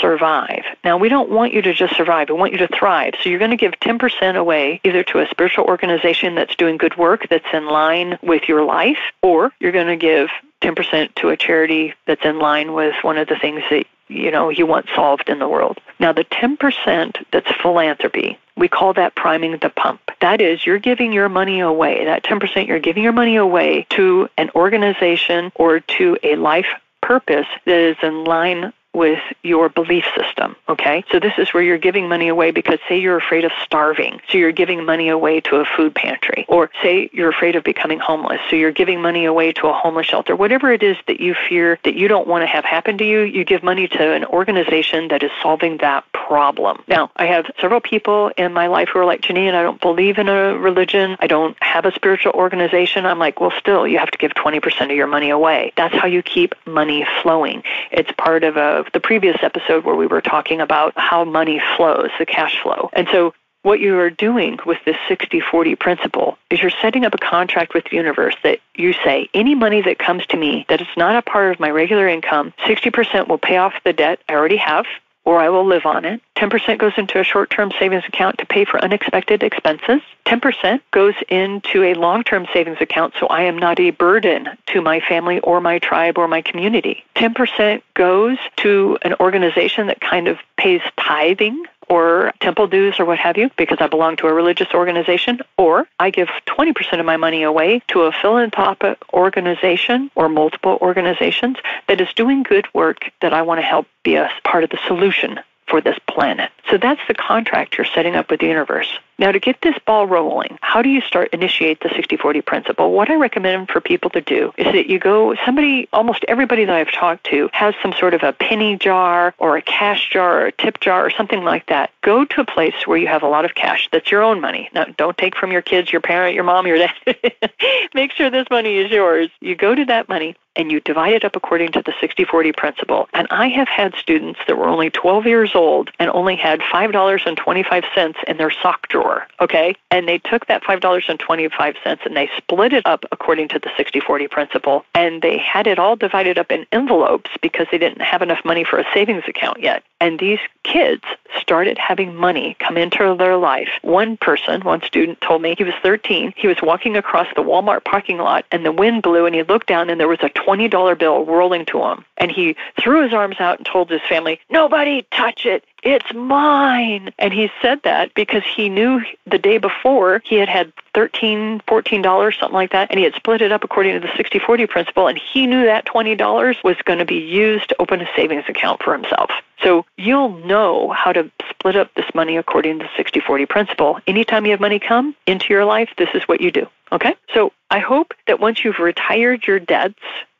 survive. 0.00 0.62
Now 0.84 0.96
we 0.98 1.08
don't 1.08 1.30
want 1.30 1.52
you 1.52 1.62
to 1.62 1.74
just 1.74 1.96
survive. 1.96 2.28
We 2.28 2.36
want 2.36 2.52
you 2.52 2.58
to 2.58 2.68
thrive. 2.68 3.14
So 3.20 3.28
you're 3.28 3.40
going 3.40 3.50
to 3.50 3.56
give 3.56 3.72
10% 3.80 4.36
away 4.36 4.80
either 4.84 5.02
to 5.02 5.18
a 5.18 5.28
spiritual 5.28 5.64
organization 5.64 6.36
that's 6.36 6.54
doing 6.54 6.76
good 6.76 6.96
work 6.96 7.26
that's 7.28 7.52
in 7.52 7.66
line 7.66 8.20
with 8.22 8.48
your 8.48 8.62
life 8.64 9.00
or 9.20 9.50
you're 9.58 9.72
going 9.72 9.88
to 9.88 9.96
give 9.96 10.28
10% 10.62 11.12
to 11.16 11.30
a 11.30 11.36
charity 11.36 11.94
that's 12.06 12.24
in 12.24 12.38
line 12.38 12.72
with 12.72 12.94
one 13.02 13.18
of 13.18 13.26
the 13.26 13.36
things 13.36 13.62
that 13.70 13.84
you 14.08 14.30
know 14.30 14.48
you 14.48 14.66
want 14.66 14.86
solved 14.94 15.28
in 15.28 15.38
the 15.38 15.48
world. 15.48 15.78
Now 15.98 16.12
the 16.12 16.24
10% 16.24 17.24
that's 17.30 17.50
philanthropy, 17.62 18.38
we 18.56 18.68
call 18.68 18.92
that 18.94 19.14
priming 19.14 19.52
the 19.58 19.70
pump. 19.70 20.00
That 20.20 20.40
is 20.40 20.66
you're 20.66 20.78
giving 20.78 21.12
your 21.12 21.28
money 21.28 21.60
away. 21.60 22.04
That 22.04 22.24
10% 22.24 22.66
you're 22.66 22.80
giving 22.80 23.02
your 23.02 23.12
money 23.12 23.36
away 23.36 23.86
to 23.90 24.28
an 24.36 24.50
organization 24.54 25.52
or 25.54 25.80
to 25.80 26.18
a 26.22 26.36
life 26.36 26.66
purpose 27.00 27.46
that 27.64 27.78
is 27.78 27.96
in 28.02 28.24
line 28.24 28.72
with 28.98 29.22
your 29.42 29.68
belief 29.68 30.04
system. 30.16 30.56
Okay? 30.68 31.04
So 31.10 31.18
this 31.18 31.32
is 31.38 31.54
where 31.54 31.62
you're 31.62 31.78
giving 31.78 32.08
money 32.08 32.28
away 32.28 32.50
because 32.50 32.78
say 32.88 32.98
you're 32.98 33.16
afraid 33.16 33.44
of 33.44 33.52
starving. 33.62 34.20
So 34.28 34.36
you're 34.36 34.52
giving 34.52 34.84
money 34.84 35.08
away 35.08 35.40
to 35.42 35.56
a 35.56 35.64
food 35.64 35.94
pantry. 35.94 36.44
Or 36.48 36.70
say 36.82 37.08
you're 37.12 37.30
afraid 37.30 37.56
of 37.56 37.64
becoming 37.64 37.98
homeless. 37.98 38.40
So 38.50 38.56
you're 38.56 38.72
giving 38.72 39.00
money 39.00 39.24
away 39.24 39.52
to 39.52 39.68
a 39.68 39.72
homeless 39.72 40.06
shelter. 40.06 40.36
Whatever 40.36 40.72
it 40.72 40.82
is 40.82 40.96
that 41.06 41.20
you 41.20 41.34
fear 41.48 41.78
that 41.84 41.94
you 41.94 42.08
don't 42.08 42.26
want 42.26 42.42
to 42.42 42.46
have 42.46 42.64
happen 42.64 42.98
to 42.98 43.04
you, 43.04 43.20
you 43.20 43.44
give 43.44 43.62
money 43.62 43.88
to 43.88 44.12
an 44.12 44.24
organization 44.26 45.08
that 45.08 45.22
is 45.22 45.30
solving 45.42 45.78
that 45.78 46.04
problem. 46.12 46.82
Now, 46.88 47.10
I 47.16 47.26
have 47.26 47.46
several 47.60 47.80
people 47.80 48.30
in 48.36 48.52
my 48.52 48.66
life 48.66 48.90
who 48.92 48.98
are 48.98 49.04
like, 49.04 49.22
Janine, 49.22 49.54
I 49.54 49.62
don't 49.62 49.80
believe 49.80 50.18
in 50.18 50.28
a 50.28 50.58
religion. 50.58 51.16
I 51.20 51.26
don't 51.26 51.56
have 51.62 51.84
a 51.84 51.92
spiritual 51.92 52.32
organization. 52.32 53.06
I'm 53.06 53.18
like, 53.18 53.40
well, 53.40 53.52
still, 53.58 53.86
you 53.86 53.98
have 53.98 54.10
to 54.10 54.18
give 54.18 54.32
20% 54.32 54.90
of 54.90 54.96
your 54.96 55.06
money 55.06 55.30
away. 55.30 55.72
That's 55.76 55.94
how 55.94 56.06
you 56.06 56.22
keep 56.22 56.54
money 56.66 57.06
flowing. 57.22 57.62
It's 57.90 58.10
part 58.12 58.44
of 58.44 58.56
a 58.56 58.84
the 58.92 59.00
previous 59.00 59.36
episode 59.42 59.84
where 59.84 59.96
we 59.96 60.06
were 60.06 60.20
talking 60.20 60.60
about 60.60 60.92
how 60.96 61.24
money 61.24 61.60
flows, 61.76 62.10
the 62.18 62.26
cash 62.26 62.60
flow. 62.62 62.90
And 62.92 63.08
so 63.10 63.34
what 63.62 63.80
you 63.80 63.98
are 63.98 64.10
doing 64.10 64.58
with 64.64 64.78
this 64.84 64.96
60 65.08 65.40
40 65.40 65.74
principle 65.74 66.38
is 66.50 66.62
you're 66.62 66.70
setting 66.82 67.04
up 67.04 67.14
a 67.14 67.18
contract 67.18 67.74
with 67.74 67.84
the 67.90 67.96
universe 67.96 68.36
that 68.42 68.60
you 68.76 68.92
say 69.04 69.28
any 69.34 69.54
money 69.54 69.82
that 69.82 69.98
comes 69.98 70.24
to 70.26 70.36
me 70.36 70.64
that 70.68 70.80
is 70.80 70.86
not 70.96 71.16
a 71.16 71.22
part 71.22 71.52
of 71.52 71.60
my 71.60 71.70
regular 71.70 72.08
income, 72.08 72.52
60% 72.66 73.28
will 73.28 73.38
pay 73.38 73.56
off 73.56 73.74
the 73.84 73.92
debt 73.92 74.20
I 74.28 74.34
already 74.34 74.56
have 74.56 74.86
or 75.28 75.38
I 75.40 75.50
will 75.50 75.66
live 75.66 75.84
on 75.84 76.06
it. 76.06 76.22
10% 76.38 76.78
goes 76.78 76.94
into 76.96 77.20
a 77.20 77.22
short 77.22 77.50
term 77.50 77.70
savings 77.78 78.04
account 78.08 78.38
to 78.38 78.46
pay 78.46 78.64
for 78.64 78.82
unexpected 78.82 79.42
expenses. 79.42 80.00
10% 80.24 80.80
goes 80.90 81.12
into 81.28 81.82
a 81.82 81.92
long 81.92 82.24
term 82.24 82.46
savings 82.54 82.78
account 82.80 83.12
so 83.20 83.26
I 83.26 83.42
am 83.42 83.58
not 83.58 83.78
a 83.78 83.90
burden 83.90 84.48
to 84.68 84.80
my 84.80 85.00
family 85.00 85.38
or 85.40 85.60
my 85.60 85.80
tribe 85.80 86.16
or 86.16 86.28
my 86.28 86.40
community. 86.40 87.04
10% 87.16 87.82
goes 87.92 88.38
to 88.56 88.96
an 89.02 89.16
organization 89.20 89.88
that 89.88 90.00
kind 90.00 90.28
of 90.28 90.38
pays 90.56 90.80
tithing 90.98 91.62
or 91.88 92.32
temple 92.40 92.66
dues 92.66 92.98
or 92.98 93.04
what 93.04 93.18
have 93.18 93.36
you 93.36 93.50
because 93.56 93.78
I 93.80 93.86
belong 93.86 94.16
to 94.16 94.26
a 94.26 94.32
religious 94.32 94.72
organization, 94.74 95.40
or 95.56 95.86
I 95.98 96.10
give 96.10 96.28
20% 96.46 97.00
of 97.00 97.06
my 97.06 97.16
money 97.16 97.42
away 97.42 97.80
to 97.88 98.02
a 98.02 98.12
philanthropic 98.12 98.98
organization 99.12 100.10
or 100.14 100.28
multiple 100.28 100.78
organizations 100.80 101.56
that 101.86 102.00
is 102.00 102.12
doing 102.14 102.42
good 102.42 102.66
work 102.74 103.10
that 103.20 103.32
I 103.32 103.42
want 103.42 103.58
to 103.58 103.66
help 103.66 103.86
be 104.02 104.16
a 104.16 104.30
part 104.44 104.64
of 104.64 104.70
the 104.70 104.78
solution 104.86 105.40
for 105.66 105.80
this 105.80 105.98
planet. 106.08 106.50
So 106.70 106.78
that's 106.78 107.00
the 107.08 107.14
contract 107.14 107.76
you're 107.76 107.84
setting 107.84 108.16
up 108.16 108.30
with 108.30 108.40
the 108.40 108.46
universe. 108.46 108.98
Now, 109.18 109.32
to 109.32 109.40
get 109.40 109.60
this 109.62 109.74
ball 109.84 110.06
rolling, 110.06 110.58
how 110.60 110.80
do 110.80 110.88
you 110.88 111.00
start 111.00 111.30
initiate 111.32 111.80
the 111.80 111.88
60-40 111.88 112.44
principle? 112.44 112.92
What 112.92 113.10
I 113.10 113.16
recommend 113.16 113.68
for 113.68 113.80
people 113.80 114.10
to 114.10 114.20
do 114.20 114.52
is 114.56 114.66
that 114.66 114.88
you 114.88 115.00
go, 115.00 115.34
somebody, 115.44 115.88
almost 115.92 116.24
everybody 116.28 116.64
that 116.64 116.74
I've 116.74 116.92
talked 116.92 117.24
to 117.30 117.50
has 117.52 117.74
some 117.82 117.92
sort 117.92 118.14
of 118.14 118.22
a 118.22 118.32
penny 118.32 118.76
jar 118.76 119.34
or 119.38 119.56
a 119.56 119.62
cash 119.62 120.08
jar 120.10 120.42
or 120.42 120.46
a 120.46 120.52
tip 120.52 120.78
jar 120.78 121.04
or 121.04 121.10
something 121.10 121.42
like 121.42 121.66
that. 121.66 121.90
Go 122.02 122.24
to 122.26 122.40
a 122.42 122.44
place 122.44 122.86
where 122.86 122.96
you 122.96 123.08
have 123.08 123.24
a 123.24 123.28
lot 123.28 123.44
of 123.44 123.56
cash 123.56 123.88
that's 123.90 124.12
your 124.12 124.22
own 124.22 124.40
money. 124.40 124.70
Now, 124.72 124.84
don't 124.96 125.18
take 125.18 125.36
from 125.36 125.50
your 125.50 125.62
kids, 125.62 125.90
your 125.90 126.00
parent, 126.00 126.36
your 126.36 126.44
mom, 126.44 126.68
your 126.68 126.78
dad. 126.78 126.94
Make 127.94 128.12
sure 128.12 128.30
this 128.30 128.46
money 128.52 128.76
is 128.76 128.90
yours. 128.92 129.30
You 129.40 129.56
go 129.56 129.74
to 129.74 129.84
that 129.86 130.08
money 130.08 130.36
and 130.58 130.72
you 130.72 130.80
divide 130.80 131.14
it 131.14 131.24
up 131.24 131.36
according 131.36 131.72
to 131.72 131.82
the 131.82 131.94
60 132.00 132.24
40 132.24 132.52
principle. 132.52 133.08
And 133.14 133.28
I 133.30 133.48
have 133.48 133.68
had 133.68 133.94
students 133.94 134.40
that 134.46 134.58
were 134.58 134.68
only 134.68 134.90
12 134.90 135.26
years 135.26 135.52
old 135.54 135.90
and 135.98 136.10
only 136.10 136.36
had 136.36 136.60
$5.25 136.60 138.14
in 138.26 138.36
their 138.36 138.50
sock 138.50 138.88
drawer, 138.88 139.07
okay? 139.40 139.74
And 139.90 140.08
they 140.08 140.18
took 140.18 140.46
that 140.46 140.62
$5.25 140.62 142.06
and 142.06 142.16
they 142.16 142.30
split 142.36 142.72
it 142.72 142.86
up 142.86 143.04
according 143.12 143.48
to 143.48 143.58
the 143.58 143.70
60 143.76 144.00
40 144.00 144.28
principle. 144.28 144.84
And 144.94 145.22
they 145.22 145.38
had 145.38 145.66
it 145.66 145.78
all 145.78 145.96
divided 145.96 146.38
up 146.38 146.50
in 146.50 146.66
envelopes 146.72 147.30
because 147.42 147.66
they 147.70 147.78
didn't 147.78 148.02
have 148.02 148.22
enough 148.22 148.44
money 148.44 148.64
for 148.64 148.78
a 148.78 148.84
savings 148.92 149.24
account 149.26 149.60
yet. 149.60 149.82
And 150.00 150.18
these 150.18 150.38
kids 150.62 151.02
started 151.40 151.78
having 151.78 152.14
money 152.14 152.56
come 152.60 152.76
into 152.76 153.16
their 153.18 153.36
life. 153.36 153.68
One 153.82 154.16
person, 154.16 154.60
one 154.60 154.82
student 154.82 155.20
told 155.20 155.42
me 155.42 155.54
he 155.56 155.64
was 155.64 155.74
13. 155.82 156.34
He 156.36 156.46
was 156.46 156.58
walking 156.62 156.96
across 156.96 157.26
the 157.34 157.42
Walmart 157.42 157.84
parking 157.84 158.18
lot 158.18 158.44
and 158.52 158.64
the 158.64 158.72
wind 158.72 159.02
blew 159.02 159.26
and 159.26 159.34
he 159.34 159.42
looked 159.42 159.66
down 159.66 159.90
and 159.90 159.98
there 159.98 160.08
was 160.08 160.22
a 160.22 160.30
$20 160.30 160.98
bill 160.98 161.24
rolling 161.24 161.64
to 161.66 161.82
him. 161.82 162.04
And 162.16 162.30
he 162.30 162.56
threw 162.80 163.02
his 163.02 163.12
arms 163.12 163.36
out 163.40 163.58
and 163.58 163.66
told 163.66 163.90
his 163.90 164.02
family, 164.08 164.40
Nobody 164.50 165.06
touch 165.10 165.46
it. 165.46 165.64
It's 165.82 166.12
mine. 166.12 167.12
And 167.18 167.32
he 167.32 167.50
said 167.62 167.82
that 167.84 168.14
because 168.14 168.42
he 168.44 168.68
knew 168.68 168.97
the 169.26 169.38
day 169.38 169.58
before 169.58 170.22
he 170.24 170.36
had 170.36 170.48
had 170.48 170.72
$13, 170.94 171.62
$14, 171.62 172.38
something 172.38 172.54
like 172.54 172.72
that, 172.72 172.90
and 172.90 172.98
he 172.98 173.04
had 173.04 173.14
split 173.14 173.42
it 173.42 173.52
up 173.52 173.64
according 173.64 173.94
to 173.94 174.00
the 174.00 174.12
60 174.16 174.38
40 174.38 174.66
principle, 174.66 175.08
and 175.08 175.18
he 175.18 175.46
knew 175.46 175.64
that 175.64 175.86
$20 175.86 176.64
was 176.64 176.76
going 176.84 176.98
to 176.98 177.04
be 177.04 177.18
used 177.18 177.68
to 177.68 177.76
open 177.78 178.00
a 178.00 178.08
savings 178.16 178.44
account 178.48 178.82
for 178.82 178.92
himself. 178.92 179.30
So 179.62 179.84
you'll 179.96 180.38
know 180.46 180.90
how 180.90 181.12
to 181.12 181.30
split 181.50 181.76
up 181.76 181.92
this 181.94 182.06
money 182.14 182.36
according 182.36 182.78
to 182.78 182.84
the 182.84 182.90
60 182.96 183.20
40 183.20 183.46
principle. 183.46 183.98
Anytime 184.06 184.44
you 184.44 184.52
have 184.52 184.60
money 184.60 184.78
come 184.78 185.16
into 185.26 185.46
your 185.50 185.64
life, 185.64 185.90
this 185.98 186.10
is 186.14 186.22
what 186.24 186.40
you 186.40 186.50
do. 186.50 186.66
Okay? 186.92 187.14
So 187.34 187.52
I 187.70 187.80
hope 187.80 188.14
that 188.26 188.40
once 188.40 188.64
you've 188.64 188.78
retired 188.78 189.46
your 189.46 189.58
debts, 189.58 189.98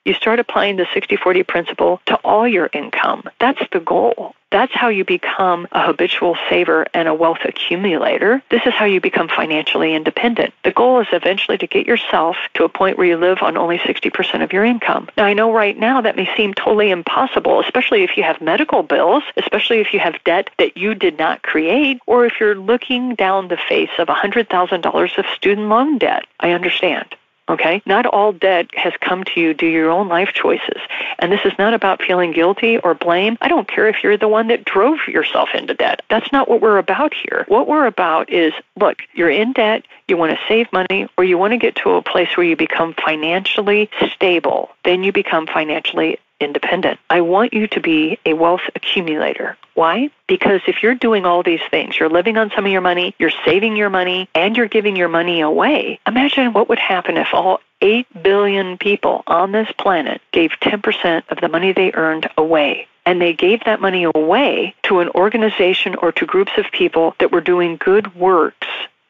you 0.09 0.15
start 0.15 0.41
applying 0.41 0.77
the 0.77 0.87
60 0.93 1.17
40 1.17 1.43
principle 1.45 2.00
to 2.07 2.17
all 2.25 2.49
your 2.49 2.71
income. 2.73 3.25
That's 3.38 3.62
the 3.73 3.81
goal. 3.81 4.35
That's 4.50 4.73
how 4.73 4.88
you 4.88 5.05
become 5.05 5.69
a 5.73 5.87
habitual 5.87 6.37
saver 6.49 6.87
and 6.95 7.07
a 7.07 7.12
wealth 7.12 7.41
accumulator. 7.45 8.43
This 8.50 8.62
is 8.65 8.73
how 8.73 8.87
you 8.87 8.99
become 8.99 9.29
financially 9.29 9.95
independent. 9.95 10.55
The 10.65 10.71
goal 10.71 11.00
is 11.00 11.09
eventually 11.12 11.59
to 11.59 11.67
get 11.67 11.87
yourself 11.87 12.37
to 12.55 12.65
a 12.65 12.69
point 12.69 12.97
where 12.97 13.07
you 13.07 13.19
live 13.19 13.43
on 13.43 13.59
only 13.59 13.77
60% 13.79 14.43
of 14.43 14.53
your 14.53 14.65
income. 14.65 15.11
Now, 15.19 15.25
I 15.25 15.35
know 15.35 15.53
right 15.53 15.79
now 15.79 16.00
that 16.00 16.17
may 16.17 16.35
seem 16.35 16.55
totally 16.55 16.91
impossible, 16.91 17.61
especially 17.61 18.05
if 18.05 18.17
you 18.17 18.23
have 18.23 18.41
medical 18.41 18.83
bills, 18.83 19.23
especially 19.37 19.81
if 19.81 19.93
you 19.93 20.00
have 20.00 20.23
debt 20.25 20.49
that 20.59 20.79
you 20.79 20.95
did 20.95 21.19
not 21.19 21.43
create, 21.43 22.00
or 22.07 22.25
if 22.25 22.41
you're 22.41 22.55
looking 22.55 23.17
down 23.17 23.49
the 23.49 23.59
face 23.59 23.91
of 23.99 24.09
$100,000 24.09 25.19
of 25.19 25.27
student 25.37 25.69
loan 25.69 25.99
debt. 25.99 26.25
I 26.41 26.53
understand. 26.53 27.15
Okay? 27.49 27.83
Not 27.87 28.07
all 28.07 28.33
debt 28.33 28.69
has 28.75 28.93
come 29.00 29.25
to 29.25 29.40
you 29.40 29.55
due 29.55 29.67
your 29.67 29.90
own 29.90 30.09
life 30.09 30.31
choices. 30.35 30.81
And 31.19 31.33
this 31.33 31.40
is 31.45 31.52
not 31.59 31.75
about 31.75 32.02
feeling 32.02 32.33
guilty 32.33 32.78
or 32.78 32.95
blame. 32.95 33.38
I 33.40 33.49
don't 33.49 33.69
care 33.69 33.88
if 33.88 34.02
you're 34.02 34.17
the 34.17 34.28
one 34.28 34.49
that 34.49 34.64
drove 34.64 34.99
yourself 35.09 35.50
into 35.55 35.75
debt. 35.75 36.02
That's 36.11 36.31
not 36.33 36.49
what 36.49 36.61
we're 36.61 36.78
about 36.78 37.14
here. 37.14 37.45
What 37.49 37.69
we're 37.69 37.87
about 37.87 38.31
is 38.31 38.52
look, 38.76 38.99
you're 39.14 39.31
in 39.31 39.52
debt, 39.52 39.85
you 40.07 40.17
want 40.17 40.33
to 40.33 40.38
save 40.47 40.73
money, 40.73 41.09
or 41.17 41.25
you 41.25 41.38
want 41.38 41.52
to 41.52 41.59
get 41.59 41.76
to 41.76 41.90
a 41.93 42.02
place 42.02 42.37
where 42.37 42.47
you 42.47 42.57
become 42.57 42.95
financially 42.95 43.90
stable. 44.14 44.71
Then 44.85 45.02
you 45.02 45.12
become 45.12 45.47
financially 45.47 46.19
independent. 46.40 46.99
I 47.11 47.21
want 47.21 47.52
you 47.52 47.66
to 47.68 47.80
be 47.80 48.18
a 48.25 48.35
wealth 48.35 48.62
accumulator. 48.75 49.57
Why? 49.75 50.11
Because 50.26 50.61
if 50.66 50.83
you're 50.83 50.95
doing 50.95 51.25
all 51.25 51.42
these 51.42 51.61
things, 51.71 51.99
you're 51.99 52.09
living 52.09 52.37
on 52.37 52.50
some 52.54 52.66
of 52.66 52.73
your 52.73 52.80
money, 52.80 53.14
you're 53.18 53.33
saving 53.45 53.76
your 53.76 53.90
money, 53.90 54.28
and 54.35 54.57
you're 54.57 54.68
giving 54.68 54.97
your 54.97 55.09
money 55.09 55.40
away, 55.40 56.00
imagine 56.07 56.52
what 56.52 56.68
would 56.68 56.78
happen 56.78 57.16
if 57.16 57.28
all 57.33 57.61
8 57.80 58.07
billion 58.23 58.76
people 58.78 59.23
on 59.26 59.52
this 59.52 59.71
planet 59.78 60.21
gave 60.33 60.50
10% 60.62 61.23
of 61.30 61.40
the 61.40 61.49
money 61.49 61.73
they 61.73 61.92
earned 61.92 62.28
away 62.37 62.88
and 63.07 63.23
they 63.23 63.33
gave 63.33 63.64
that 63.64 63.80
money 63.80 64.04
away 64.04 64.75
to 64.83 64.99
an 65.00 65.09
organization 65.11 65.95
or 65.95 66.12
to 66.12 66.26
groups 66.26 66.52
of 66.59 66.66
people 66.73 67.14
that 67.21 67.33
were 67.33 67.40
doing 67.40 67.78
good 67.78 68.14
works 68.14 68.66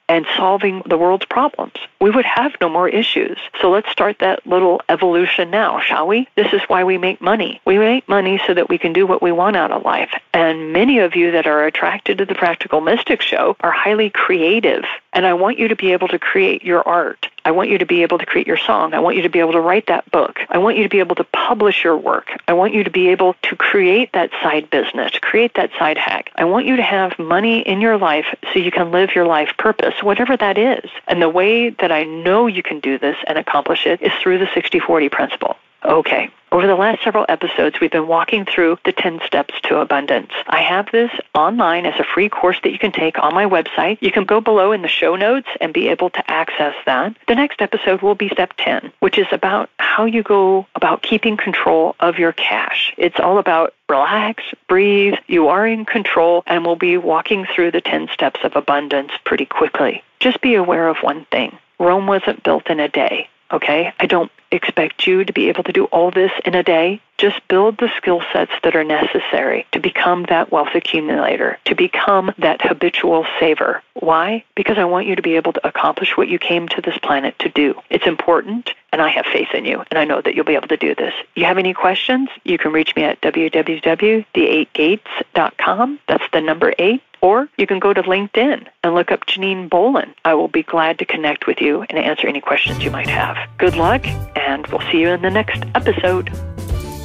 and 0.09 0.27
solving 0.37 0.83
the 0.87 0.97
world's 0.97 1.27
problems. 1.27 1.75
We 2.01 2.11
would 2.11 2.25
have 2.25 2.53
no 2.61 2.69
more 2.69 2.89
issues. 2.89 3.39
So 3.61 3.71
let's 3.71 3.91
start 3.91 4.19
that 4.21 4.47
little 4.47 4.81
evolution 4.89 5.51
now, 5.51 5.81
shall 5.81 6.07
we? 6.07 6.29
This 6.37 6.53
is 6.53 6.63
why 6.69 6.85
we 6.85 6.99
make 6.99 7.21
money. 7.21 7.61
We 7.65 7.79
make 7.79 8.09
money 8.09 8.41
so 8.47 8.55
that 8.55 8.69
we 8.69 8.79
can 8.79 8.93
do 8.93 9.07
what 9.07 9.23
we 9.23 9.33
want 9.33 9.57
out 9.57 9.73
of 9.73 9.85
life. 9.85 10.13
And 10.33 10.73
many 10.73 10.99
of 11.01 11.15
you 11.15 11.33
that 11.33 11.47
are 11.47 11.65
attracted 11.65 12.19
to 12.19 12.25
the 12.25 12.35
Practical 12.35 12.81
Mystic 12.81 13.21
Show 13.21 13.57
are 13.61 13.73
highly 13.73 14.11
creative. 14.11 14.85
And 15.13 15.27
I 15.27 15.33
want 15.33 15.59
you 15.59 15.69
to 15.69 15.77
be 15.77 15.93
able 15.93 16.09
to 16.09 16.19
create 16.19 16.63
your 16.63 16.87
art. 16.87 17.29
I 17.45 17.51
want 17.51 17.71
you 17.71 17.79
to 17.79 17.87
be 17.87 18.03
able 18.03 18.19
to 18.19 18.27
create 18.27 18.47
your 18.47 18.59
song. 18.59 18.93
I 18.93 18.99
want 18.99 19.17
you 19.17 19.23
to 19.23 19.31
be 19.31 19.39
able 19.39 19.53
to 19.53 19.61
write 19.61 19.87
that 19.87 20.11
book. 20.11 20.41
I 20.51 20.59
want 20.59 20.77
you 20.77 20.83
to 20.83 20.89
be 20.89 20.99
able 20.99 21.17
to 21.17 21.25
publish 21.25 21.83
your 21.83 21.97
work. 21.97 22.29
I 22.47 22.53
want 22.53 22.75
you 22.75 22.85
to 22.85 22.91
be 22.91 23.09
able 23.09 23.35
to 23.45 23.57
create 23.57 24.13
that 24.13 24.31
side 24.43 24.69
business, 24.69 25.13
create 25.21 25.55
that 25.55 25.71
side 25.79 25.97
hack. 25.97 26.31
I 26.35 26.45
want 26.45 26.67
you 26.67 26.77
to 26.77 26.83
have 26.83 27.19
money 27.19 27.61
in 27.61 27.81
your 27.81 27.97
life 27.97 28.27
so 28.53 28.59
you 28.59 28.71
can 28.71 28.91
live 28.91 29.15
your 29.15 29.27
life 29.27 29.51
purpose, 29.57 29.95
whatever 30.03 30.37
that 30.37 30.59
is. 30.59 30.91
And 31.07 31.23
the 31.23 31.29
way 31.31 31.71
that 31.71 31.91
I 31.91 32.05
know 32.05 32.47
you 32.47 32.63
can 32.63 32.81
do 32.81 32.99
this 32.99 33.17
and 33.27 33.39
accomplish 33.39 33.87
it 33.87 34.03
is 34.03 34.13
through 34.23 34.39
the 34.39 34.49
60 34.53 34.79
40 34.81 35.09
principle. 35.09 35.57
Okay. 35.85 36.31
Over 36.51 36.67
the 36.67 36.77
last 36.77 37.05
several 37.05 37.27
episodes, 37.29 37.79
we've 37.79 37.91
been 37.91 38.09
walking 38.09 38.47
through 38.47 38.79
the 38.87 38.93
10 38.93 39.21
steps 39.27 39.55
to 39.65 39.81
abundance. 39.81 40.33
I 40.47 40.63
have 40.63 40.91
this 40.91 41.11
online 41.35 41.85
as 41.85 42.01
a 42.01 42.05
free 42.05 42.31
course 42.31 42.57
that 42.63 42.73
you 42.73 42.79
can 42.79 42.91
take 42.91 43.19
on 43.19 43.35
my 43.35 43.45
website. 43.45 43.99
You 44.01 44.11
can 44.11 44.25
go 44.25 44.41
below 44.41 44.73
in 44.73 44.81
the 44.81 44.89
show 44.89 45.15
notes 45.15 45.49
and 45.61 45.75
be 45.75 45.89
able 45.89 46.09
to 46.09 46.31
access 46.31 46.75
that. 46.87 47.15
The 47.27 47.35
next 47.35 47.61
episode 47.61 48.01
will 48.01 48.15
be 48.15 48.31
step 48.31 48.55
10, 48.57 48.93
which 49.01 49.19
is 49.19 49.27
about 49.31 49.69
how 49.79 50.07
you 50.07 50.23
go 50.23 50.67
about 50.75 51.03
keeping 51.03 51.37
control 51.37 51.95
of 52.01 52.19
your 52.19 52.33
cash. 52.33 52.95
It's 52.97 53.21
all 53.21 53.39
about 53.39 53.75
relax, 53.91 54.43
breathe, 54.69 55.15
you 55.27 55.49
are 55.49 55.67
in 55.67 55.85
control, 55.85 56.45
and 56.47 56.65
we'll 56.65 56.77
be 56.77 56.97
walking 56.97 57.45
through 57.45 57.73
the 57.73 57.83
10 57.83 58.09
steps 58.09 58.41
of 58.43 58.57
abundance 58.57 59.13
pretty 59.25 59.45
quickly. 59.45 60.03
Just 60.19 60.41
be 60.41 60.55
aware 60.55 60.89
of 60.89 60.97
one 61.03 61.27
thing. 61.27 61.59
Rome 61.79 62.07
wasn't 62.07 62.43
built 62.43 62.69
in 62.69 62.81
a 62.81 62.89
day. 62.89 63.29
Okay? 63.53 63.93
I 63.99 64.07
don't 64.07 64.31
expect 64.51 65.07
you 65.07 65.25
to 65.25 65.33
be 65.33 65.49
able 65.49 65.65
to 65.65 65.73
do 65.73 65.85
all 65.87 66.11
this 66.11 66.33
in 66.45 66.55
a 66.55 66.63
day. 66.63 67.01
Just 67.19 67.47
build 67.49 67.77
the 67.79 67.91
skill 67.97 68.23
sets 68.33 68.53
that 68.63 68.77
are 68.77 68.85
necessary 68.85 69.67
to 69.73 69.81
become 69.81 70.27
that 70.29 70.53
wealth 70.53 70.69
accumulator, 70.75 71.59
to 71.65 71.75
become 71.75 72.31
that 72.39 72.63
habitual 72.63 73.27
saver. 73.41 73.83
Why? 73.95 74.45
Because 74.55 74.79
I 74.79 74.85
want 74.85 75.09
you 75.09 75.17
to 75.17 75.23
be 75.23 75.35
able 75.35 75.53
to 75.53 75.67
accomplish 75.67 76.17
what 76.17 76.29
you 76.29 76.39
came 76.39 76.69
to 76.69 76.81
this 76.81 76.97
planet 76.99 77.37
to 77.41 77.49
do. 77.49 77.75
It's 77.91 78.07
important, 78.07 78.71
and 78.93 79.03
I 79.03 79.09
have 79.09 79.27
faith 79.27 79.49
in 79.53 79.65
you, 79.65 79.83
and 79.91 79.99
I 79.99 80.05
know 80.05 80.23
that 80.23 80.37
you'll 80.37 80.45
be 80.45 80.55
able 80.55 80.69
to 80.69 80.77
do 80.77 80.95
this. 80.95 81.13
You 81.35 81.45
have 81.45 81.59
any 81.59 81.75
questions? 81.75 82.29
You 82.45 82.57
can 82.57 82.71
reach 82.71 82.95
me 82.95 83.03
at 83.03 83.21
www.the8gates.com. 83.21 85.99
That's 86.07 86.31
the 86.33 86.41
number 86.41 86.73
eight. 86.79 87.03
Or 87.21 87.49
you 87.59 87.67
can 87.67 87.81
go 87.81 87.93
to 87.93 88.03
LinkedIn 88.03 88.69
and 88.85 88.95
look 88.95 89.11
up 89.11 89.27
Janine 89.27 89.69
Bolon. 89.69 90.15
I 90.25 90.35
will 90.35 90.47
be 90.47 90.63
glad 90.63 91.01
to 91.01 91.05
connect 91.05 91.49
with 91.49 91.61
you 91.61 91.83
and 91.83 91.99
answer 91.99 92.29
any 92.29 92.41
questions 92.41 92.85
you 92.85 92.93
might 92.93 93.09
have. 93.09 93.37
Good 93.59 93.75
luck, 93.75 94.07
and 94.37 94.65
we'll 94.69 94.89
see 94.93 95.01
you 95.01 95.09
in 95.09 95.23
the 95.23 95.31
next 95.31 95.65
episode. 95.75 96.31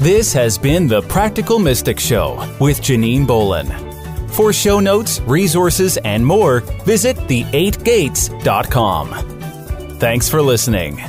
This 0.02 0.34
has 0.34 0.58
been 0.58 0.88
the 0.88 1.02
Practical 1.04 1.60
Mystic 1.60 2.00
Show 2.00 2.36
with 2.60 2.82
Janine 2.82 3.28
Bolon. 3.28 3.68
For 4.30 4.52
show 4.52 4.80
notes, 4.80 5.22
resources, 5.22 5.98
and 5.98 6.26
more, 6.26 6.62
visit 6.84 7.16
the8gates.com. 7.16 9.10
Thanks 10.00 10.28
for 10.28 10.42
listening. 10.42 11.00